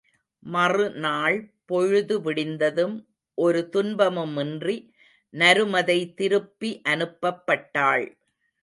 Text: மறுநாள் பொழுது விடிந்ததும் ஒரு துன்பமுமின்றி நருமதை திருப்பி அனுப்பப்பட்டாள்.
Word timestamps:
மறுநாள் 0.43 1.37
பொழுது 1.65 2.15
விடிந்ததும் 2.21 2.95
ஒரு 3.37 3.69
துன்பமுமின்றி 3.75 4.77
நருமதை 5.33 5.99
திருப்பி 6.13 6.81
அனுப்பப்பட்டாள். 6.89 8.05